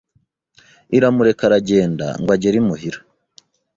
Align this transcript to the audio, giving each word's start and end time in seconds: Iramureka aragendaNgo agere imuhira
Iramureka 0.97 1.43
aragendaNgo 1.47 2.29
agere 2.35 2.55
imuhira 2.61 2.99